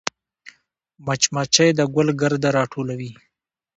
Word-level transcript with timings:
مچمچۍ 1.05 1.69
د 1.77 1.79
ګل 1.93 2.07
ګرده 2.21 2.49
راټولوي 2.57 3.11